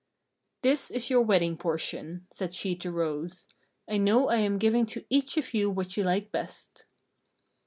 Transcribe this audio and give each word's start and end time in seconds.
"This 0.63 0.89
is 0.89 1.11
your 1.11 1.21
wedding 1.21 1.55
portion," 1.57 2.25
said 2.31 2.55
she 2.55 2.75
to 2.77 2.91
Rose. 2.91 3.47
"I 3.87 3.97
know 3.97 4.29
I 4.29 4.37
am 4.37 4.57
giving 4.57 4.87
to 4.87 5.05
each 5.11 5.37
of 5.37 5.53
you 5.53 5.69
what 5.69 5.95
you 5.95 6.03
like 6.03 6.31
best." 6.31 6.85